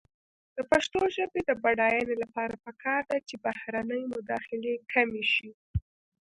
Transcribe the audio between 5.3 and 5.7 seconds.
شي.